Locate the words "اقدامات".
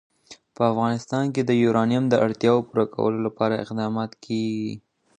3.63-4.11